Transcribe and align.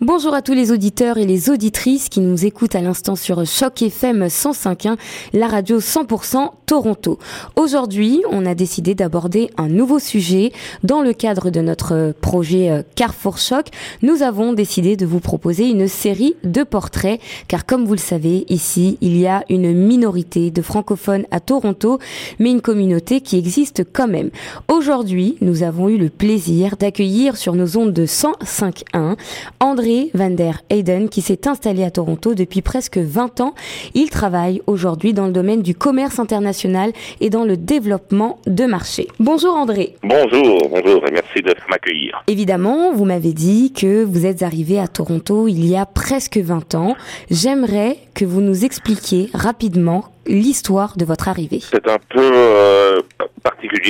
Bonjour 0.00 0.32
à 0.32 0.42
tous 0.42 0.52
les 0.52 0.70
auditeurs 0.70 1.18
et 1.18 1.26
les 1.26 1.50
auditrices 1.50 2.08
qui 2.08 2.20
nous 2.20 2.46
écoutent 2.46 2.76
à 2.76 2.80
l'instant 2.80 3.16
sur 3.16 3.44
Choc 3.44 3.82
FM 3.82 4.26
105.1, 4.26 4.96
la 5.32 5.48
radio 5.48 5.80
100% 5.80 6.50
Toronto. 6.66 7.18
Aujourd'hui, 7.56 8.22
on 8.30 8.46
a 8.46 8.54
décidé 8.54 8.94
d'aborder 8.94 9.50
un 9.56 9.66
nouveau 9.66 9.98
sujet. 9.98 10.52
Dans 10.84 11.02
le 11.02 11.12
cadre 11.12 11.50
de 11.50 11.60
notre 11.60 12.14
projet 12.20 12.70
euh, 12.70 12.82
Carrefour 12.94 13.38
Choc, 13.38 13.70
nous 14.02 14.22
avons 14.22 14.52
décidé 14.52 14.94
de 14.96 15.04
vous 15.04 15.18
proposer 15.18 15.68
une 15.68 15.88
série 15.88 16.36
de 16.44 16.62
portraits, 16.62 17.20
car 17.48 17.66
comme 17.66 17.84
vous 17.84 17.94
le 17.94 17.98
savez, 17.98 18.44
ici, 18.48 18.98
il 19.00 19.16
y 19.16 19.26
a 19.26 19.42
une 19.48 19.72
minorité 19.74 20.52
de 20.52 20.62
francophones 20.62 21.24
à 21.32 21.40
Toronto, 21.40 21.98
mais 22.38 22.52
une 22.52 22.60
communauté 22.60 23.20
qui 23.20 23.36
existe 23.36 23.82
quand 23.92 24.06
même. 24.06 24.30
Aujourd'hui, 24.68 25.38
nous 25.40 25.64
avons 25.64 25.88
eu 25.88 25.98
le 25.98 26.08
plaisir 26.08 26.76
d'accueillir 26.76 27.36
sur 27.36 27.56
nos 27.56 27.76
ondes 27.76 27.92
de 27.92 28.06
105.1 28.06 29.16
André 29.58 29.87
Van 30.14 30.30
der 30.30 30.60
Eyden 30.70 31.08
qui 31.08 31.22
s'est 31.22 31.48
installé 31.48 31.82
à 31.82 31.90
Toronto 31.90 32.34
depuis 32.34 32.62
presque 32.62 32.98
20 32.98 33.40
ans. 33.40 33.54
Il 33.94 34.10
travaille 34.10 34.60
aujourd'hui 34.66 35.12
dans 35.12 35.26
le 35.26 35.32
domaine 35.32 35.62
du 35.62 35.74
commerce 35.74 36.18
international 36.18 36.92
et 37.20 37.30
dans 37.30 37.44
le 37.44 37.56
développement 37.56 38.38
de 38.46 38.64
marché. 38.66 39.08
Bonjour 39.18 39.54
André. 39.54 39.94
Bonjour, 40.02 40.68
bonjour 40.68 41.06
et 41.06 41.10
merci 41.10 41.40
de 41.42 41.54
m'accueillir. 41.70 42.22
Évidemment, 42.26 42.92
vous 42.92 43.04
m'avez 43.04 43.32
dit 43.32 43.72
que 43.72 44.04
vous 44.04 44.26
êtes 44.26 44.42
arrivé 44.42 44.78
à 44.78 44.88
Toronto 44.88 45.48
il 45.48 45.66
y 45.66 45.76
a 45.76 45.86
presque 45.86 46.36
20 46.36 46.74
ans. 46.74 46.94
J'aimerais 47.30 47.96
que 48.14 48.24
vous 48.24 48.40
nous 48.40 48.64
expliquiez 48.64 49.30
rapidement 49.32 50.04
l'histoire 50.26 50.96
de 50.96 51.04
votre 51.06 51.28
arrivée. 51.28 51.60
C'est 51.62 51.88
un 51.88 51.98
peu 52.10 52.20
euh, 52.20 53.00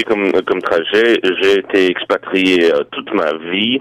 comme, 0.05 0.33
comme 0.43 0.61
trajet. 0.61 1.21
J'ai 1.41 1.59
été 1.59 1.91
expatrié 1.91 2.73
euh, 2.73 2.85
toute 2.93 3.13
ma 3.15 3.33
vie 3.51 3.81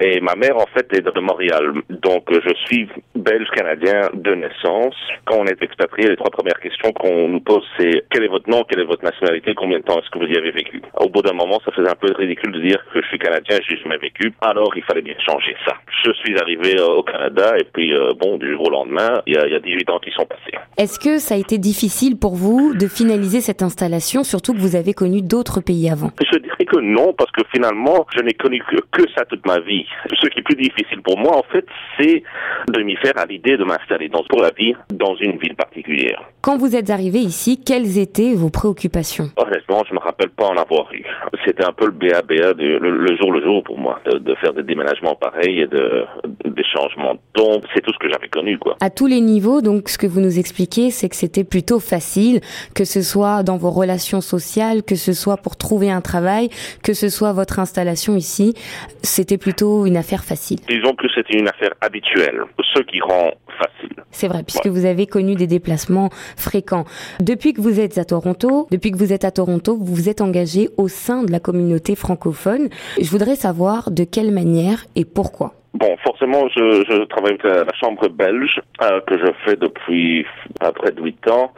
et 0.00 0.20
ma 0.20 0.34
mère 0.34 0.56
en 0.56 0.66
fait 0.74 0.86
est 0.92 1.02
de 1.02 1.20
Montréal. 1.20 1.72
Donc 1.90 2.24
je 2.30 2.54
suis 2.66 2.88
belge-canadien 3.14 4.10
de 4.14 4.34
naissance. 4.34 4.94
Quand 5.26 5.36
on 5.38 5.46
est 5.46 5.62
expatrié, 5.62 6.08
les 6.08 6.16
trois 6.16 6.30
premières 6.30 6.60
questions 6.60 6.92
qu'on 6.92 7.28
nous 7.28 7.40
pose 7.40 7.64
c'est 7.78 8.04
quel 8.10 8.24
est 8.24 8.28
votre 8.28 8.48
nom, 8.48 8.64
quelle 8.68 8.80
est 8.80 8.86
votre 8.86 9.04
nationalité, 9.04 9.54
combien 9.54 9.78
de 9.78 9.84
temps 9.84 9.98
est-ce 10.00 10.10
que 10.10 10.18
vous 10.18 10.32
y 10.32 10.36
avez 10.36 10.50
vécu. 10.50 10.82
Au 10.98 11.08
bout 11.08 11.22
d'un 11.22 11.34
moment, 11.34 11.60
ça 11.64 11.72
faisait 11.72 11.90
un 11.90 11.94
peu 11.94 12.12
ridicule 12.12 12.52
de 12.52 12.60
dire 12.60 12.78
que 12.92 13.02
je 13.02 13.06
suis 13.08 13.18
canadien, 13.18 13.58
j'ai 13.68 13.76
jamais 13.78 13.98
vécu. 13.98 14.32
Alors 14.40 14.72
il 14.76 14.82
fallait 14.82 15.02
bien 15.02 15.16
changer 15.26 15.56
ça. 15.66 15.74
Je 16.04 16.12
suis 16.12 16.38
arrivé 16.38 16.78
euh, 16.78 16.86
au 16.86 17.02
Canada 17.02 17.54
et 17.58 17.64
puis 17.64 17.92
bon 18.18 18.38
du 18.38 18.52
jour 18.52 18.68
au 18.68 18.70
lendemain, 18.70 19.20
il 19.26 19.34
y 19.34 19.36
a, 19.36 19.46
y 19.46 19.54
a 19.54 19.60
18 19.60 19.90
ans 19.90 19.98
qui 19.98 20.10
sont 20.12 20.26
passés. 20.26 20.56
Est-ce 20.78 20.98
que 20.98 21.18
ça 21.18 21.34
a 21.34 21.38
été 21.38 21.58
difficile 21.58 22.18
pour 22.18 22.34
vous 22.34 22.74
de 22.74 22.86
finaliser 22.86 23.40
cette 23.40 23.62
installation, 23.62 24.24
surtout 24.24 24.54
que 24.54 24.58
vous 24.58 24.76
avez 24.76 24.94
connu 24.94 25.22
d'autres 25.22 25.49
pays 25.58 25.90
avant 25.90 26.12
Je 26.20 26.38
dirais 26.38 26.64
que 26.64 26.78
non, 26.78 27.12
parce 27.18 27.32
que 27.32 27.42
finalement, 27.52 28.06
je 28.14 28.22
n'ai 28.22 28.34
connu 28.34 28.62
que, 28.70 28.76
que 28.92 29.10
ça 29.16 29.24
toute 29.24 29.44
ma 29.44 29.58
vie. 29.58 29.84
Ce 30.22 30.28
qui 30.28 30.38
est 30.38 30.42
plus 30.42 30.54
difficile 30.54 31.02
pour 31.02 31.18
moi, 31.18 31.36
en 31.36 31.42
fait, 31.50 31.66
c'est 31.98 32.22
de 32.68 32.82
m'y 32.82 32.94
faire 32.96 33.14
à 33.16 33.26
l'idée 33.26 33.56
de 33.56 33.64
m'installer 33.64 34.08
dans, 34.08 34.22
pour 34.28 34.40
la 34.40 34.50
vie 34.50 34.74
dans 34.94 35.16
une 35.16 35.36
ville 35.38 35.56
particulière. 35.56 36.22
Quand 36.42 36.56
vous 36.56 36.76
êtes 36.76 36.90
arrivé 36.90 37.18
ici, 37.18 37.60
quelles 37.62 37.98
étaient 37.98 38.34
vos 38.34 38.50
préoccupations? 38.50 39.30
Honnêtement, 39.36 39.82
je 39.88 39.94
me 39.94 39.98
rappelle 39.98 40.30
pas 40.30 40.46
en 40.46 40.56
avoir 40.56 40.92
eu. 40.94 41.04
C'était 41.44 41.64
un 41.64 41.72
peu 41.72 41.86
le 41.86 41.92
BABA 41.92 42.52
le, 42.56 42.78
le, 42.78 43.16
jour 43.16 43.32
le 43.32 43.42
jour 43.42 43.64
pour 43.64 43.78
moi, 43.78 43.98
de, 44.06 44.18
de 44.18 44.34
faire 44.36 44.52
des 44.52 44.62
déménagements 44.62 45.14
pareils 45.16 45.60
et 45.60 45.66
de, 45.66 46.04
des 46.44 46.64
changements. 46.64 47.16
Donc, 47.34 47.64
c'est 47.74 47.80
tout 47.80 47.92
ce 47.92 47.98
que 47.98 48.10
j'avais 48.10 48.28
connu, 48.28 48.58
quoi. 48.58 48.76
À 48.80 48.90
tous 48.90 49.06
les 49.06 49.20
niveaux, 49.20 49.62
donc, 49.62 49.88
ce 49.88 49.98
que 49.98 50.06
vous 50.06 50.20
nous 50.20 50.38
expliquez, 50.38 50.90
c'est 50.90 51.08
que 51.08 51.16
c'était 51.16 51.44
plutôt 51.44 51.80
facile, 51.80 52.40
que 52.74 52.84
ce 52.84 53.02
soit 53.02 53.42
dans 53.42 53.56
vos 53.56 53.70
relations 53.70 54.20
sociales, 54.20 54.82
que 54.82 54.94
ce 54.94 55.12
soit 55.12 55.29
pour 55.36 55.56
trouver 55.56 55.90
un 55.90 56.00
travail, 56.00 56.50
que 56.82 56.94
ce 56.94 57.08
soit 57.08 57.32
votre 57.32 57.58
installation 57.58 58.16
ici, 58.16 58.54
c'était 59.02 59.38
plutôt 59.38 59.86
une 59.86 59.96
affaire 59.96 60.24
facile. 60.24 60.58
Disons 60.68 60.94
que 60.94 61.06
c'était 61.14 61.38
une 61.38 61.48
affaire 61.48 61.72
habituelle, 61.80 62.42
ce 62.74 62.82
qui 62.82 63.00
rend 63.00 63.32
facile. 63.58 63.96
C'est 64.10 64.28
vrai, 64.28 64.42
puisque 64.42 64.66
vous 64.66 64.84
avez 64.84 65.06
connu 65.06 65.34
des 65.34 65.46
déplacements 65.46 66.10
fréquents. 66.36 66.84
Depuis 67.20 67.52
que 67.52 67.60
vous 67.60 67.80
êtes 67.80 67.98
à 67.98 68.04
Toronto, 68.04 68.66
depuis 68.70 68.90
que 68.90 68.98
vous 68.98 69.12
êtes 69.12 69.24
à 69.24 69.30
Toronto, 69.30 69.76
vous 69.76 69.94
vous 69.94 70.08
êtes 70.08 70.20
engagé 70.20 70.68
au 70.76 70.88
sein 70.88 71.22
de 71.22 71.32
la 71.32 71.40
communauté 71.40 71.94
francophone. 71.94 72.68
Je 73.00 73.10
voudrais 73.10 73.36
savoir 73.36 73.90
de 73.90 74.04
quelle 74.04 74.32
manière 74.32 74.84
et 74.96 75.04
pourquoi. 75.04 75.54
Bon, 75.72 75.96
forcément, 76.02 76.48
je, 76.48 76.84
je 76.88 77.04
travaille 77.04 77.38
avec 77.40 77.44
la, 77.44 77.72
Chambre 77.80 78.08
belge, 78.08 78.60
euh, 78.82 79.00
que 79.06 79.16
je 79.18 79.32
fais 79.44 79.56
depuis 79.56 80.26
près 80.58 80.90
de 80.90 81.00
huit 81.00 81.28
ans. 81.30 81.52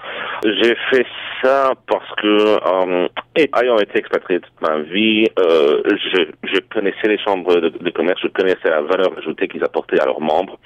J'ai 0.44 0.76
fait 0.90 1.06
ça 1.42 1.72
parce 1.88 2.10
que, 2.20 2.26
euh, 2.26 3.08
ayant 3.36 3.78
été 3.78 3.98
expatrié 3.98 4.40
toute 4.40 4.60
ma 4.60 4.80
vie, 4.80 5.28
euh, 5.38 5.82
je, 5.86 6.24
je, 6.44 6.60
connaissais 6.72 7.08
les 7.08 7.18
chambres 7.18 7.54
de, 7.60 7.90
commerce, 7.90 8.20
je 8.22 8.28
connaissais 8.28 8.68
la 8.68 8.82
valeur 8.82 9.16
ajoutée 9.18 9.48
qu'ils 9.48 9.64
apportaient 9.64 10.00
à 10.00 10.06
leurs 10.06 10.20
membres. 10.20 10.58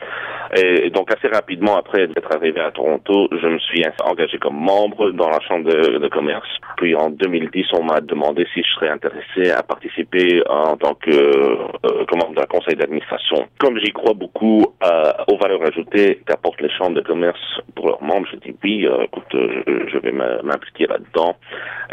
Et 0.57 0.91
donc, 0.91 1.11
assez 1.13 1.29
rapidement 1.29 1.77
après 1.77 2.07
d'être 2.07 2.35
arrivé 2.35 2.61
à 2.61 2.71
Toronto, 2.71 3.29
je 3.33 3.47
me 3.47 3.59
suis 3.59 3.85
engagé 4.05 4.39
comme 4.39 4.57
membre 4.57 5.11
dans 5.11 5.29
la 5.29 5.41
chambre 5.41 5.69
de, 5.69 6.09
commerce. 6.09 6.49
Puis, 6.77 6.95
en 6.95 7.11
2010, 7.11 7.67
on 7.73 7.85
m'a 7.85 8.01
demandé 8.01 8.47
si 8.55 8.63
je 8.63 8.69
serais 8.75 8.89
intéressé 8.89 9.51
à 9.51 9.63
participer 9.63 10.43
en 10.49 10.77
tant 10.77 10.95
que 10.95 11.11
euh, 11.11 12.05
membre 12.17 12.35
d'un 12.35 12.47
conseil 12.47 12.77
d'administration. 12.77 13.47
Comme 13.59 13.79
j'y 13.79 13.93
crois 13.93 14.15
beaucoup 14.15 14.65
euh, 14.83 15.13
aux 15.29 15.37
valeurs 15.37 15.63
ajoutées 15.67 16.21
qu'apportent 16.27 16.61
les 16.61 16.71
chambres 16.71 16.95
de 16.95 17.03
commerce 17.03 17.61
pour 17.75 17.89
leurs 17.89 18.03
membres, 18.03 18.27
je 18.33 18.37
dis 18.37 18.57
oui, 18.65 18.87
euh, 18.87 19.05
écoute, 19.05 19.27
je, 19.33 19.89
je 19.93 19.99
vais 19.99 20.13
m'impliquer 20.13 20.87
là-dedans 20.87 21.37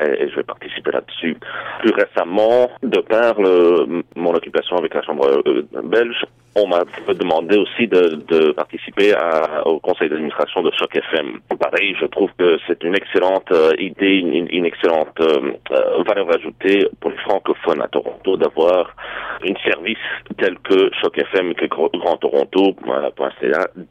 et, 0.01 0.23
et, 0.23 0.29
je 0.29 0.35
vais 0.35 0.43
participer 0.43 0.62
là-dessus. 0.91 1.37
Plus 1.79 1.93
récemment, 1.93 2.69
de 2.81 2.99
par 2.99 3.39
le, 3.39 4.03
mon 4.15 4.33
occupation 4.33 4.77
avec 4.77 4.93
la 4.93 5.01
chambre 5.03 5.27
euh, 5.45 5.67
belge, 5.83 6.25
on 6.55 6.67
m'a 6.67 6.83
demandé 7.13 7.57
aussi 7.57 7.87
de, 7.87 8.19
de 8.27 8.51
participer 8.51 9.13
à, 9.13 9.65
au 9.67 9.79
conseil 9.79 10.09
d'administration 10.09 10.61
de 10.61 10.71
Choc 10.77 10.95
FM. 10.95 11.39
Pareil, 11.59 11.95
je 11.99 12.05
trouve 12.05 12.29
que 12.37 12.57
c'est 12.67 12.83
une 12.83 12.95
excellente 12.95 13.51
euh, 13.51 13.71
idée, 13.79 14.17
une, 14.17 14.47
une 14.51 14.65
excellente 14.65 15.19
euh, 15.19 15.53
euh, 15.71 16.03
valeur 16.05 16.31
ajoutée 16.33 16.87
pour 16.99 17.11
les 17.11 17.17
francophones 17.17 17.81
à 17.81 17.87
Toronto 17.87 18.37
d'avoir 18.37 18.95
une 19.43 19.57
service 19.65 19.97
tel 20.37 20.57
que 20.59 20.91
Choc 21.01 21.17
FM 21.17 21.55
que 21.55 21.65
Grand 21.65 22.17
Toronto. 22.17 22.75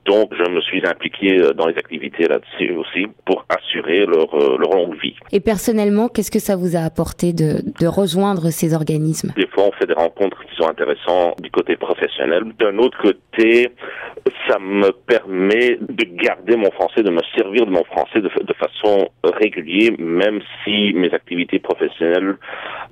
Donc, 0.06 0.32
je 0.32 0.50
me 0.50 0.60
suis 0.60 0.86
impliqué 0.86 1.38
dans 1.56 1.66
les 1.66 1.76
activités 1.76 2.28
là-dessus 2.28 2.74
aussi 2.76 3.06
pour 3.24 3.44
assurer 3.48 4.06
leur, 4.06 4.34
leur 4.58 4.72
longue 4.72 4.96
vie. 5.00 5.14
Et 5.32 5.40
personnellement, 5.40 6.08
qu'est-ce 6.08 6.30
que 6.30 6.38
ça 6.38 6.56
vous 6.56 6.76
a 6.76 6.80
apporté 6.80 7.32
de, 7.32 7.60
de 7.80 7.86
rejoindre 7.86 8.50
ces 8.50 8.74
organismes? 8.74 9.32
Des 9.36 9.46
fois, 9.48 9.64
on 9.64 9.72
fait 9.72 9.86
des 9.86 9.94
rencontres 9.94 10.42
intéressantes 10.68 11.40
du 11.40 11.50
côté 11.50 11.76
professionnel 11.76 12.44
d'un 12.58 12.78
autre 12.78 12.98
côté, 13.00 13.70
ça 14.48 14.58
me 14.58 14.90
permet 14.90 15.78
de 15.80 16.04
garder 16.22 16.56
mon 16.56 16.70
français, 16.70 17.02
de 17.02 17.10
me 17.10 17.20
servir 17.36 17.66
de 17.66 17.70
mon 17.70 17.84
français 17.84 18.20
de, 18.20 18.28
de 18.28 18.54
façon 18.54 19.08
régulière, 19.24 19.92
même 19.98 20.40
si 20.64 20.92
mes 20.94 21.12
activités 21.12 21.58
professionnelles 21.58 22.36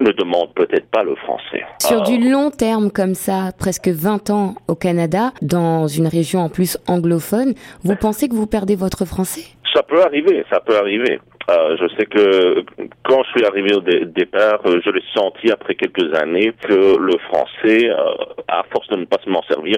ne 0.00 0.10
demandent 0.12 0.54
peut-être 0.54 0.90
pas 0.90 1.02
le 1.02 1.14
français. 1.16 1.64
Sur 1.78 2.02
du 2.02 2.18
long 2.18 2.50
terme 2.50 2.90
comme 2.90 3.14
ça, 3.14 3.50
presque 3.58 3.88
20 3.88 4.30
ans 4.30 4.54
au 4.68 4.74
Canada, 4.74 5.32
dans 5.42 5.86
une 5.86 6.06
région 6.06 6.40
en 6.40 6.48
plus 6.48 6.78
anglophone, 6.88 7.54
vous 7.84 7.96
pensez 7.96 8.28
que 8.28 8.34
vous 8.34 8.46
perdez 8.46 8.76
votre 8.76 9.04
français? 9.04 9.42
Ça 9.74 9.82
peut 9.82 10.02
arriver, 10.02 10.44
ça 10.50 10.60
peut 10.60 10.76
arriver. 10.76 11.20
Euh, 11.50 11.76
je 11.80 11.88
sais 11.96 12.06
que 12.06 12.64
quand 13.04 13.22
suis 13.30 13.44
arrivé 13.44 13.74
au 13.74 13.80
départ, 13.80 14.60
euh, 14.66 14.80
je 14.84 14.90
l'ai 14.90 15.02
senti 15.14 15.50
après 15.50 15.74
quelques 15.74 16.14
années 16.14 16.52
que 16.62 16.98
le 16.98 17.18
français, 17.28 17.88
euh, 17.90 18.14
à 18.48 18.64
force 18.72 18.88
de 18.88 18.96
ne 18.96 19.04
pas 19.04 19.18
se 19.24 19.30
m'en 19.30 19.42
servir, 19.44 19.76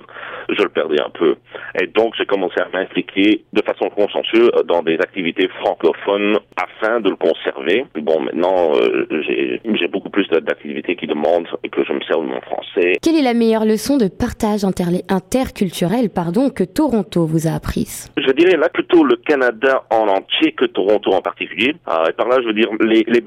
je 0.49 0.63
le 0.63 0.69
perdais 0.69 1.01
un 1.01 1.11
peu. 1.11 1.37
Et 1.81 1.87
donc 1.87 2.15
j'ai 2.17 2.27
commencé 2.27 2.61
à 2.61 2.69
m'impliquer 2.73 3.45
de 3.53 3.63
façon 3.63 3.89
consciencieuse 3.91 4.51
dans 4.67 4.83
des 4.83 4.95
activités 4.95 5.49
francophones 5.61 6.39
afin 6.57 7.01
de 7.01 7.11
le 7.11 7.17
conserver. 7.17 7.87
Bon, 7.97 8.21
maintenant 8.21 8.73
j'ai 9.11 9.89
beaucoup 9.89 10.11
plus 10.11 10.29
d'activités 10.29 10.97
qui 10.97 11.07
demandent 11.07 11.49
que 11.71 11.85
je 11.85 11.93
me 11.93 12.01
serve 12.03 12.25
de 12.25 12.31
mon 12.31 12.41
français. 12.41 12.99
Quelle 13.03 13.17
est 13.17 13.23
la 13.23 13.35
meilleure 13.35 13.65
leçon 13.65 13.97
de 13.97 14.09
partage 14.09 14.65
interculturel 14.65 16.11
pardon, 16.11 16.51
que 16.51 16.65
Toronto 16.65 17.27
vous 17.27 17.47
a 17.47 17.53
apprise? 17.53 18.11
Je 18.17 18.33
dirais 18.33 18.57
là 18.57 18.69
plutôt 18.69 19.05
le 19.05 19.17
Canada 19.17 19.85
en 19.91 20.09
entier 20.09 20.53
que 20.53 20.65
Toronto 20.65 21.13
en 21.13 21.21
particulier. 21.21 21.75
Euh, 21.89 22.07
et 22.09 22.13
par 22.13 22.29
là, 22.29 22.39
je 22.41 22.47
veux 22.47 22.53
dire, 22.53 22.69
les, 22.81 23.05
les 23.07 23.21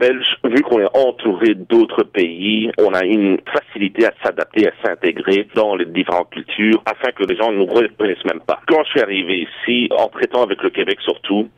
Vu 0.44 0.62
qu'on 0.62 0.80
est 0.80 0.98
entouré 0.98 1.56
d'autres 1.56 2.04
pays, 2.04 2.72
on 2.78 2.94
a 2.94 3.04
une 3.04 3.38
facilité 3.52 4.06
à 4.06 4.14
s'adapter, 4.24 4.68
à 4.68 4.72
s'intégrer 4.84 5.48
dans 5.56 5.76
les 5.76 5.86
différentes 5.86 6.30
cultures, 6.30 6.82
afin 6.86 7.12
que 7.12 7.24
les 7.24 7.36
gens 7.36 7.52
ne 7.52 7.58
nous 7.58 7.66
reconnaissent 7.66 8.26
même 8.26 8.42
pas. 8.46 8.62
Quand 8.68 8.84
je 8.86 8.90
suis 8.92 9.02
arrivé 9.02 9.48
ici, 9.48 9.90
en 9.92 10.08
traitant 10.08 10.44
avec 10.44 10.62
le 10.62 10.70
Québec 10.70 11.00
surtout, 11.02 11.50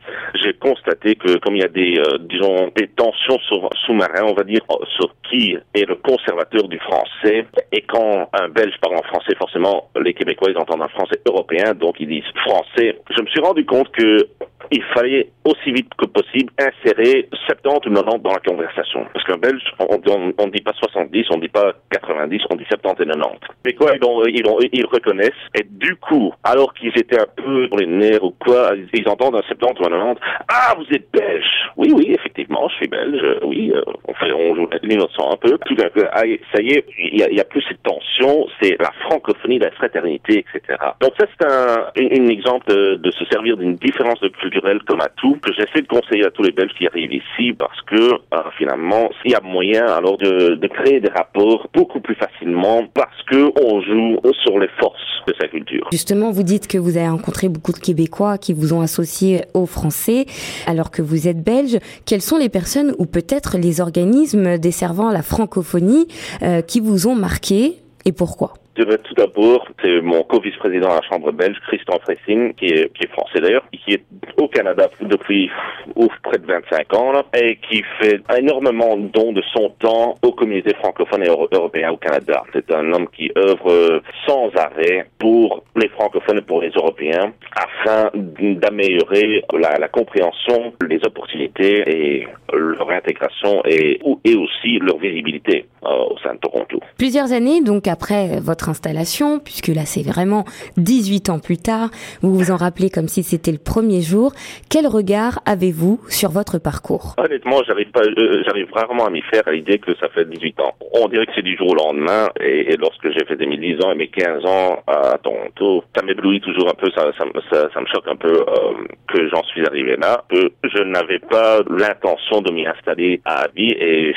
j'ai 0.42 0.54
constaté 0.54 1.14
que 1.14 1.38
comme 1.38 1.56
il 1.56 1.62
y 1.62 1.64
a 1.64 1.68
des, 1.68 1.98
euh, 1.98 2.18
disons, 2.20 2.70
des 2.76 2.88
tensions 2.88 3.38
sous-marins, 3.86 4.24
on 4.24 4.34
va 4.34 4.44
dire, 4.44 4.60
sur 4.96 5.14
qui 5.28 5.56
est 5.74 5.88
le 5.88 5.96
conservateur 5.96 6.68
du 6.68 6.78
français, 6.78 7.46
et 7.72 7.82
quand 7.82 8.28
un 8.32 8.48
Belge 8.48 8.74
parle 8.80 8.96
en 8.96 9.02
français, 9.02 9.34
forcément, 9.36 9.90
les 10.02 10.14
Québécois, 10.14 10.50
ils 10.50 10.58
entendent 10.58 10.82
un 10.82 10.88
français 10.88 11.20
européen, 11.26 11.74
donc 11.74 11.96
ils 12.00 12.08
disent 12.08 12.24
français. 12.46 12.98
Je 13.10 13.22
me 13.22 13.26
suis 13.28 13.40
rendu 13.40 13.64
compte 13.64 13.90
que 13.92 14.26
il 14.70 14.82
fallait 14.94 15.30
aussi 15.44 15.72
vite 15.72 15.90
que 15.96 16.06
possible 16.06 16.52
insérer 16.58 17.28
70 17.46 17.88
ou 17.88 17.94
90 17.94 18.22
dans 18.22 18.32
la 18.32 18.40
conversation. 18.40 19.06
Parce 19.12 19.24
qu'un 19.24 19.38
Belge, 19.38 19.62
on 19.78 20.46
ne 20.46 20.50
dit 20.50 20.60
pas 20.60 20.72
70, 20.74 21.26
on 21.30 21.36
ne 21.36 21.42
dit 21.42 21.48
pas 21.48 21.72
90, 21.90 22.42
on 22.50 22.56
dit 22.56 22.64
70 22.68 23.02
et 23.02 23.06
90. 23.06 23.38
Mais 23.64 23.72
quoi, 23.74 23.92
ils, 23.94 24.70
ils, 24.72 24.86
reconnaissent. 24.86 25.32
Et 25.54 25.64
du 25.64 25.96
coup, 25.96 26.32
alors 26.44 26.74
qu'ils 26.74 26.96
étaient 26.96 27.20
un 27.20 27.26
peu 27.36 27.68
dans 27.68 27.76
les 27.76 27.86
nerfs 27.86 28.22
ou 28.22 28.34
quoi, 28.38 28.72
ils 28.92 29.08
entendent 29.08 29.36
un 29.36 29.42
70 29.42 29.80
ou 29.80 29.86
un 29.86 29.90
90. 29.90 30.20
Ah, 30.48 30.74
vous 30.76 30.94
êtes 30.94 31.10
belge. 31.12 31.46
Oui, 31.76 31.92
oui, 31.94 32.14
effectivement, 32.18 32.68
je 32.68 32.74
suis 32.76 32.88
belge. 32.88 33.22
Oui, 33.42 33.72
euh, 33.74 33.82
on, 34.06 34.14
fait, 34.14 34.32
on 34.32 34.54
joue 34.54 34.68
l'innocent 34.82 35.32
un 35.32 35.36
peu. 35.36 35.58
Tout 35.66 35.74
d'un 35.74 35.88
coup, 35.88 36.00
ça 36.00 36.60
y 36.60 36.70
est, 36.72 36.84
il 36.98 37.18
y 37.18 37.40
a, 37.40 37.44
plus 37.44 37.62
cette 37.68 37.82
tension. 37.82 38.46
C'est 38.60 38.76
la 38.78 38.92
francophonie, 39.06 39.58
la 39.58 39.70
fraternité, 39.70 40.44
etc. 40.44 40.78
Donc 41.00 41.12
ça, 41.18 41.26
c'est 41.38 41.46
un, 41.46 41.90
un, 41.96 42.28
exemple 42.28 42.66
de, 42.68 42.96
de 42.96 43.10
se 43.12 43.24
servir 43.26 43.56
d'une 43.56 43.76
différence 43.76 44.20
culturelle 44.58 44.80
comme 44.86 45.00
à 45.00 45.08
tout 45.16 45.36
que 45.42 45.52
j'essaie 45.52 45.82
de 45.82 45.86
conseiller 45.86 46.24
à 46.24 46.30
tous 46.30 46.42
les 46.42 46.52
Belges 46.52 46.72
qui 46.76 46.86
arrivent 46.86 47.12
ici 47.12 47.52
parce 47.52 47.80
que 47.82 47.96
euh, 47.96 48.42
finalement, 48.56 49.10
il 49.24 49.32
y 49.32 49.34
a 49.34 49.40
moyen 49.40 49.86
alors 49.86 50.18
de, 50.18 50.54
de 50.54 50.66
créer 50.66 51.00
des 51.00 51.10
rapports 51.10 51.68
beaucoup 51.74 52.00
plus 52.00 52.14
facilement 52.14 52.84
parce 52.94 53.22
que 53.30 53.50
on 53.62 53.80
joue 53.82 54.20
sur 54.42 54.58
les 54.58 54.68
forces 54.80 54.98
de 55.26 55.34
sa 55.40 55.48
culture. 55.48 55.88
Justement, 55.92 56.30
vous 56.30 56.42
dites 56.42 56.66
que 56.66 56.78
vous 56.78 56.96
avez 56.96 57.08
rencontré 57.08 57.48
beaucoup 57.48 57.72
de 57.72 57.78
Québécois 57.78 58.38
qui 58.38 58.52
vous 58.52 58.72
ont 58.72 58.80
associé 58.80 59.42
aux 59.54 59.66
Français 59.66 60.26
alors 60.66 60.90
que 60.90 61.02
vous 61.02 61.28
êtes 61.28 61.42
belge. 61.42 61.78
Quelles 62.06 62.22
sont 62.22 62.38
les 62.38 62.48
personnes 62.48 62.94
ou 62.98 63.06
peut-être 63.06 63.58
les 63.58 63.80
organismes 63.80 64.58
desservant 64.58 65.10
la 65.10 65.22
francophonie 65.22 66.08
euh, 66.42 66.62
qui 66.62 66.80
vous 66.80 67.06
ont 67.06 67.14
marqué 67.14 67.74
et 68.04 68.12
pourquoi? 68.12 68.54
Tout 68.84 69.14
d'abord, 69.14 69.66
c'est 69.82 70.00
mon 70.00 70.22
co-vice-président 70.22 70.90
à 70.90 70.96
la 70.96 71.02
Chambre 71.02 71.32
belge, 71.32 71.56
Christian 71.66 71.98
Fressing, 72.00 72.54
qui 72.54 72.66
est, 72.66 72.90
français 73.12 73.40
d'ailleurs, 73.40 73.64
qui 73.72 73.94
est 73.94 74.04
au 74.36 74.48
Canada 74.48 74.88
depuis 75.00 75.50
ouf, 75.96 76.12
près 76.22 76.38
de 76.38 76.46
25 76.46 76.94
ans, 76.94 77.12
là, 77.12 77.24
et 77.34 77.58
qui 77.68 77.82
fait 78.00 78.20
énormément 78.36 78.96
de 78.96 79.08
dons 79.08 79.32
de 79.32 79.42
son 79.54 79.70
temps 79.78 80.14
aux 80.22 80.32
communautés 80.32 80.74
francophones 80.74 81.22
et 81.24 81.28
européennes 81.28 81.90
au 81.90 81.96
Canada. 81.96 82.42
C'est 82.52 82.70
un 82.72 82.92
homme 82.92 83.08
qui 83.08 83.30
œuvre 83.36 84.02
sans 84.26 84.50
arrêt 84.56 85.06
pour 85.18 85.64
les 85.76 85.88
francophones 85.88 86.38
et 86.38 86.42
pour 86.42 86.60
les 86.60 86.70
Européens, 86.70 87.32
afin 87.56 88.10
d'améliorer 88.14 89.44
la, 89.52 89.88
compréhension, 89.88 90.72
les 90.88 91.00
opportunités 91.04 91.84
et 91.86 92.28
leur 92.52 92.90
intégration 92.90 93.62
et, 93.64 94.00
et 94.24 94.34
aussi 94.34 94.78
leur 94.80 94.98
visibilité 94.98 95.66
euh, 95.84 95.88
au 96.10 96.18
sein 96.18 96.34
de 96.34 96.40
Toronto. 96.40 96.80
Plusieurs 96.96 97.32
années 97.32 97.62
donc 97.62 97.86
après 97.86 98.40
votre 98.40 98.67
installation, 98.68 99.38
puisque 99.38 99.68
là 99.68 99.84
c'est 99.84 100.02
vraiment 100.02 100.44
18 100.76 101.30
ans 101.30 101.38
plus 101.38 101.58
tard, 101.58 101.90
vous 102.22 102.34
vous 102.34 102.50
en 102.50 102.56
rappelez 102.56 102.90
comme 102.90 103.08
si 103.08 103.22
c'était 103.22 103.52
le 103.52 103.58
premier 103.58 104.00
jour. 104.00 104.32
Quel 104.70 104.86
regard 104.86 105.40
avez-vous 105.46 106.00
sur 106.08 106.30
votre 106.30 106.58
parcours? 106.58 107.14
Honnêtement, 107.18 107.60
euh, 107.60 108.42
j'arrive 108.44 108.72
rarement 108.72 109.06
à 109.06 109.10
m'y 109.10 109.22
faire 109.22 109.42
à 109.46 109.52
l'idée 109.52 109.78
que 109.78 109.94
ça 110.00 110.08
fait 110.10 110.24
18 110.24 110.60
ans. 110.60 110.74
On 110.92 111.08
dirait 111.08 111.26
que 111.26 111.32
c'est 111.34 111.42
du 111.42 111.56
jour 111.56 111.70
au 111.70 111.74
lendemain, 111.74 112.28
et, 112.40 112.76
lorsque 112.76 113.10
j'ai 113.10 113.24
fait 113.24 113.36
mes 113.46 113.56
10 113.56 113.84
ans 113.84 113.92
et 113.92 113.94
mes 113.94 114.08
15 114.08 114.44
ans 114.44 114.82
à 114.86 115.18
Toronto, 115.18 115.84
ça 115.96 116.04
m'éblouit 116.04 116.40
toujours 116.40 116.68
un 116.68 116.74
peu, 116.74 116.90
ça, 116.96 117.10
ça, 117.18 117.24
me 117.24 117.86
choque 117.86 118.08
un 118.08 118.16
peu 118.16 118.32
euh, 118.32 118.74
que 119.08 119.28
j'en 119.28 119.42
suis 119.44 119.64
arrivé 119.66 119.96
là, 119.96 120.24
que 120.30 120.50
je 120.64 120.82
n'avais 120.82 121.18
pas 121.18 121.60
l'intention 121.70 122.40
de 122.40 122.52
m'y 122.52 122.66
installer 122.66 123.20
à 123.24 123.46
vie, 123.54 123.74
et, 123.78 124.14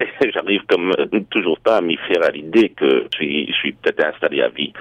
j'arrive 0.34 0.62
comme 0.68 0.92
toujours 1.30 1.58
pas 1.60 1.76
à 1.76 1.80
m'y 1.80 1.96
faire 2.08 2.22
à 2.24 2.30
l'idée 2.30 2.70
que 2.70 3.06
je 3.18 3.52
suis 3.52 3.72
peut-être 3.72 3.93
installé 4.02 4.40
à 4.42 4.48
vie 4.48 4.72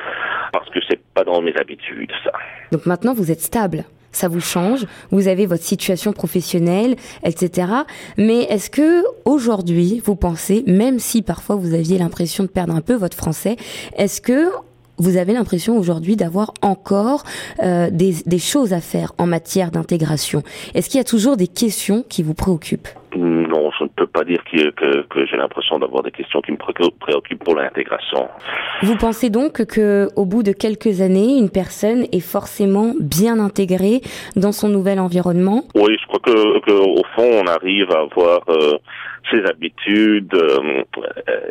parce 0.52 0.70
que 0.70 0.80
c'est 0.90 1.00
pas 1.14 1.24
dans 1.24 1.42
mes 1.42 1.56
habitudes 1.56 2.12
ça. 2.24 2.32
Donc 2.72 2.86
maintenant 2.86 3.14
vous 3.14 3.32
êtes 3.32 3.42
stable. 3.42 3.84
Ça 4.12 4.28
vous 4.28 4.42
change, 4.42 4.86
vous 5.10 5.28
avez 5.28 5.48
votre 5.48 5.64
situation 5.64 6.14
professionnelle, 6.14 6.96
etc. 7.24 7.68
Mais 8.16 8.44
est-ce 8.44 8.70
que 8.70 9.04
aujourd'hui, 9.26 10.04
vous 10.06 10.16
pensez, 10.16 10.64
même 10.68 11.00
si 11.00 11.24
parfois 11.24 11.56
vous 11.56 11.74
aviez 11.74 11.98
l'impression 11.98 12.44
de 12.44 12.50
perdre 12.50 12.76
un 12.76 12.82
peu 12.82 12.94
votre 12.94 13.18
français, 13.18 13.56
est-ce 13.98 14.22
que 14.22 14.50
vous 15.00 15.18
avez 15.18 15.34
l'impression 15.34 15.78
aujourd'hui 15.78 16.16
d'avoir 16.16 16.54
encore 16.62 17.24
euh, 17.64 17.90
des, 17.90 18.14
des 18.28 18.38
choses 18.38 18.74
à 18.74 18.82
faire 18.82 19.14
en 19.18 19.26
matière 19.26 19.72
d'intégration? 19.72 20.44
Est-ce 20.76 20.90
qu'il 20.90 21.00
y 21.00 21.02
a 21.02 21.06
toujours 21.06 21.36
des 21.36 21.48
questions 21.48 22.06
qui 22.08 22.22
vous 22.22 22.36
préoccupent? 22.36 22.90
Non, 23.16 23.63
je 23.80 23.84
ne 23.86 23.90
peux 23.90 24.08
pas 24.08 24.24
dire 24.24 24.44
que, 24.52 24.70
que, 24.72 25.02
que 25.08 25.26
j'ai 25.26 25.38
l'impression 25.38 25.80
d'avoir 25.80 26.04
des 26.04 26.12
questions 26.12 26.42
qui 26.42 26.52
me 26.52 26.58
préoccupent 26.58 27.44
pour 27.44 27.56
l'intégration. 27.56 28.28
Vous 28.82 28.96
pensez 28.98 29.30
donc 29.30 29.66
que, 29.66 30.08
au 30.16 30.26
bout 30.26 30.44
de 30.44 30.52
quelques 30.52 31.02
années, 31.02 31.38
une 31.38 31.50
personne 31.50 32.06
est 32.12 32.20
forcément 32.20 32.94
bien 33.00 33.40
intégrée 33.40 34.02
dans 34.36 34.52
son 34.52 34.70
nouvel 34.70 35.00
environnement? 35.00 35.64
Oui, 35.76 35.96
je 36.00 36.08
crois 36.08 36.20
que, 36.20 36.60
que 36.60 36.72
au 36.72 37.04
fond, 37.16 37.42
on 37.44 37.48
arrive 37.48 37.90
à 37.92 38.02
avoir 38.02 38.42
euh, 38.50 38.78
ses 39.32 39.44
habitudes 39.46 40.34
euh, 40.34 40.84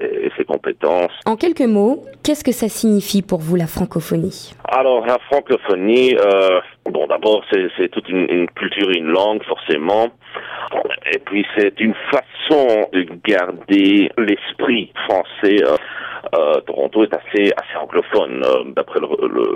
et 0.01 0.31
ses 0.37 0.45
compétences. 0.45 1.13
En 1.27 1.37
quelques 1.37 1.61
mots, 1.61 2.05
qu'est-ce 2.23 2.45
que 2.45 2.53
ça 2.53 2.69
signifie 2.69 3.23
pour 3.23 3.41
vous 3.41 3.57
la 3.57 3.67
francophonie? 3.67 4.55
Alors, 4.75 5.05
la 5.05 5.19
francophonie, 5.31 6.17
euh, 6.17 6.61
bon, 6.87 7.07
d'abord, 7.07 7.45
c'est 7.51 7.91
toute 7.91 8.09
une, 8.09 8.27
une 8.31 8.49
culture 8.49 8.89
une 8.89 9.09
langue, 9.09 9.43
forcément. 9.45 10.09
Et 11.13 11.19
puis 11.19 11.45
c'est 11.57 11.79
une 11.81 11.95
façon 12.11 12.89
de 12.93 13.07
garder 13.25 14.11
l'esprit 14.17 14.91
français. 15.05 15.63
Euh, 15.63 15.77
euh, 16.35 16.61
Toronto 16.61 17.03
est 17.03 17.13
assez 17.13 17.53
assez 17.53 17.77
anglophone. 17.77 18.43
Euh, 18.45 18.73
d'après 18.75 19.01
le, 19.01 19.07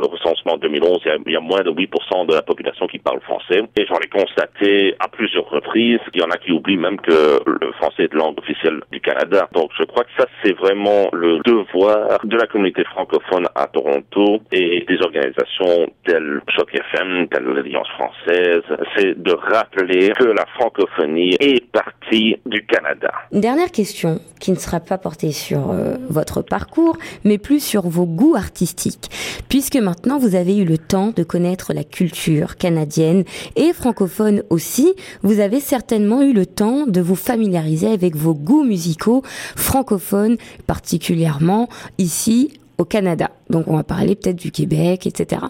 recensement 0.06 0.56
2011, 0.58 1.00
il 1.26 1.32
y, 1.32 1.36
a, 1.36 1.40
moins 1.40 1.62
de 1.62 1.70
8% 1.70 2.26
de 2.26 2.34
la 2.34 2.42
population 2.42 2.86
qui 2.86 2.98
parle 2.98 3.20
français. 3.20 3.62
Et 3.78 3.86
j'en 3.86 3.98
ai 3.98 4.08
constaté 4.08 4.94
à 4.98 5.08
plusieurs 5.08 5.48
reprises. 5.48 6.00
Il 6.12 6.20
y 6.20 6.24
en 6.24 6.30
a 6.30 6.36
qui 6.36 6.52
oublient 6.52 6.76
même 6.76 7.00
que 7.00 7.40
le 7.46 7.72
français 7.72 8.04
est 8.04 8.14
langue 8.14 8.38
officielle 8.38 8.80
du 8.92 9.00
Canada. 9.00 9.48
Donc 9.52 9.70
je 9.78 9.84
crois 9.84 10.04
que 10.04 10.10
ça 10.18 10.26
c'est 10.42 10.52
vraiment 10.52 11.08
le 11.12 11.38
devoir 11.44 12.18
de 12.24 12.36
la 12.36 12.46
communauté 12.46 12.84
francophone 12.84 13.46
à 13.54 13.66
Toronto 13.68 14.40
et 14.52 14.84
des 14.86 14.98
organisations 15.06 15.88
telles 16.04 16.40
Choc 16.54 16.74
FM, 16.74 17.28
telles 17.28 17.44
l'Alliance 17.44 17.88
française, 17.88 18.62
c'est 18.96 19.20
de 19.20 19.32
rappeler 19.32 20.10
que 20.18 20.24
la 20.24 20.44
francophonie 20.54 21.36
est 21.40 21.64
partie 21.70 22.36
du 22.46 22.64
Canada. 22.66 23.12
Une 23.32 23.40
dernière 23.40 23.70
question 23.70 24.20
qui 24.40 24.50
ne 24.50 24.56
sera 24.56 24.80
pas 24.80 24.98
portée 24.98 25.32
sur 25.32 25.70
euh, 25.70 25.96
votre 26.10 26.42
parcours, 26.42 26.96
mais 27.24 27.38
plus 27.38 27.60
sur 27.60 27.82
vos 27.82 28.06
goûts 28.06 28.36
artistiques, 28.36 29.08
puisque 29.48 29.76
maintenant 29.76 30.18
vous 30.18 30.34
avez 30.34 30.56
eu 30.58 30.64
le 30.64 30.78
temps 30.78 31.12
de 31.14 31.22
connaître 31.22 31.72
la 31.72 31.84
culture 31.84 32.56
canadienne 32.56 33.24
et 33.56 33.72
francophone 33.72 34.42
aussi, 34.50 34.94
vous 35.22 35.40
avez 35.40 35.60
certainement 35.60 36.22
eu 36.22 36.32
le 36.32 36.46
temps 36.46 36.86
de 36.86 37.00
vous 37.00 37.16
familiariser 37.16 37.88
avec 37.88 38.16
vos 38.16 38.34
goûts 38.34 38.64
musicaux 38.64 39.22
francophones, 39.24 40.36
particulièrement 40.66 41.68
ici 41.98 42.50
au 42.78 42.84
Canada. 42.84 43.30
Donc 43.50 43.68
on 43.68 43.76
va 43.76 43.84
parler 43.84 44.14
peut-être 44.14 44.36
du 44.36 44.50
Québec, 44.50 45.06
etc. 45.06 45.42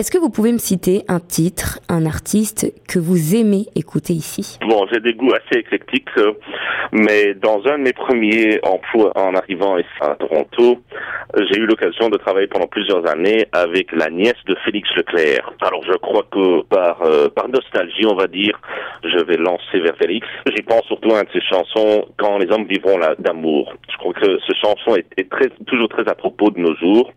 Est-ce 0.00 0.10
que 0.10 0.16
vous 0.16 0.30
pouvez 0.30 0.50
me 0.50 0.56
citer 0.56 1.02
un 1.08 1.20
titre, 1.20 1.78
un 1.90 2.06
artiste 2.06 2.72
que 2.88 2.98
vous 2.98 3.36
aimez 3.36 3.66
écouter 3.76 4.14
ici? 4.14 4.58
Bon, 4.66 4.86
j'ai 4.90 4.98
des 4.98 5.12
goûts 5.12 5.34
assez 5.34 5.60
éclectiques, 5.60 6.08
euh, 6.16 6.32
mais 6.90 7.34
dans 7.34 7.60
un 7.66 7.76
de 7.76 7.82
mes 7.82 7.92
premiers 7.92 8.60
emplois 8.62 9.12
en 9.14 9.34
arrivant 9.34 9.76
ici 9.76 9.88
à 10.00 10.14
Toronto, 10.14 10.78
j'ai 11.36 11.58
eu 11.58 11.66
l'occasion 11.66 12.08
de 12.08 12.16
travailler 12.16 12.46
pendant 12.46 12.66
plusieurs 12.66 13.06
années 13.10 13.44
avec 13.52 13.92
la 13.92 14.08
nièce 14.08 14.42
de 14.46 14.56
Félix 14.64 14.88
Leclerc. 14.96 15.52
Alors 15.60 15.82
je 15.84 15.98
crois 15.98 16.24
que 16.32 16.62
par 16.62 17.02
euh, 17.02 17.28
par 17.28 17.50
nostalgie, 17.50 18.06
on 18.06 18.16
va 18.16 18.26
dire, 18.26 18.58
je 19.04 19.22
vais 19.22 19.36
lancer 19.36 19.80
vers 19.80 19.98
Félix. 19.98 20.26
J'y 20.46 20.62
pense 20.62 20.84
surtout 20.86 21.10
à 21.10 21.18
une 21.18 21.24
de 21.24 21.32
ses 21.34 21.46
chansons 21.46 22.06
Quand 22.16 22.38
les 22.38 22.50
hommes 22.50 22.64
vivront 22.64 22.98
d'amour. 23.18 23.74
Je 23.92 23.98
crois 23.98 24.14
que 24.14 24.38
ce 24.38 24.52
chanson 24.64 24.96
est, 24.96 25.04
est 25.18 25.28
très, 25.28 25.50
toujours 25.66 25.90
très 25.90 26.08
à 26.08 26.14
propos 26.14 26.50
de 26.50 26.58
nos 26.58 26.74
jours 26.76 27.12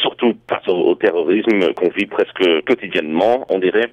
surtout 0.00 0.34
face 0.48 0.66
au, 0.68 0.94
terrorisme 0.94 1.72
qu'on 1.74 1.88
vit 1.90 2.06
presque 2.06 2.44
quotidiennement, 2.66 3.46
on 3.48 3.58
dirait, 3.58 3.92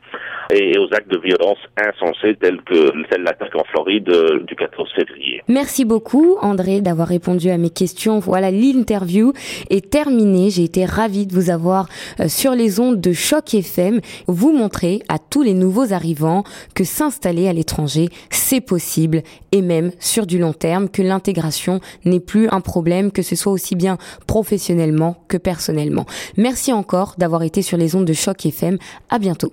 et 0.52 0.78
aux 0.78 0.88
actes 0.94 1.10
de 1.10 1.18
violence 1.18 1.58
insensés 1.78 2.36
tels 2.40 2.62
que 2.62 2.92
celle 3.12 3.24
l'attaque 3.24 3.56
en 3.56 3.64
Floride 3.66 4.10
euh, 4.10 4.44
du 4.44 4.56
14 4.56 4.90
février. 4.96 5.42
Merci 5.48 5.86
beaucoup 5.86 6.38
André 6.42 6.82
d'avoir 6.82 7.08
répondu 7.08 7.50
à 7.50 7.58
mes 7.58 7.70
questions. 7.70 8.20
Voilà, 8.20 8.52
l'interview 8.52 9.34
est 9.70 9.90
terminée. 9.90 10.50
J'ai 10.50 10.64
été 10.64 10.86
ravie 10.86 11.28
de 11.28 11.34
vous 11.34 11.50
avoir 11.50 11.88
euh, 12.20 12.28
sur 12.28 12.52
les 12.52 12.80
ondes 12.80 13.00
de 13.00 13.14
Choc 13.14 13.54
FM, 13.54 14.00
vous 14.28 14.52
montrer 14.52 15.00
à 15.10 15.18
tous 15.20 15.44
les 15.44 15.54
nouveaux 15.54 15.94
arrivants 15.94 16.44
que 16.76 16.84
s'installer 16.84 17.48
à 17.48 17.54
l'étranger, 17.54 18.10
c'est 18.30 18.62
possible 18.62 19.22
et 19.52 19.62
même 19.62 19.92
sur 20.00 20.26
du 20.26 20.40
long 20.40 20.54
terme, 20.54 20.90
que 20.90 21.02
l'intégration 21.02 21.80
n'est 22.06 22.20
plus 22.20 22.50
un 22.50 22.62
problème, 22.62 23.12
que 23.12 23.22
ce 23.22 23.36
soit 23.36 23.52
aussi 23.52 23.76
bien 23.76 23.98
professionnellement 24.28 25.16
que 25.28 25.38
personnellement. 25.38 25.93
Merci 26.38 26.72
encore 26.72 27.16
d'avoir 27.18 27.44
été 27.44 27.62
sur 27.62 27.78
les 27.78 27.96
ondes 27.96 28.06
de 28.06 28.14
Choc 28.14 28.46
FM. 28.46 28.78
À 29.10 29.20
bientôt. 29.20 29.52